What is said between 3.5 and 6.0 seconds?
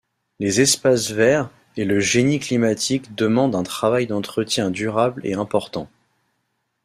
un travail d'entretien durable et important.